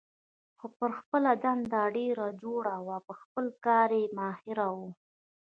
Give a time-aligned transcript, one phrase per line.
[0.57, 4.89] خو پر خپله دنده ډېره جوړه وه، په خپل کار کې ماهره وه.